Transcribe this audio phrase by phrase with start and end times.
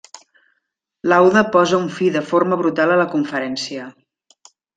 [1.11, 3.87] Lauda posa un fi de forma brutal a la conferència.